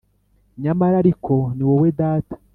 nyamara 0.61 0.95
ariko, 1.03 1.33
ni 1.55 1.63
wowe 1.67 1.89
data! 1.99 2.35